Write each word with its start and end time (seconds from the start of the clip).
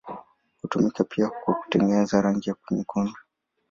Hutumika 0.61 1.03
pia 1.03 1.29
kwa 1.29 1.53
kutengeneza 1.55 2.21
rangi 2.21 2.51
nyekundu. 2.71 3.13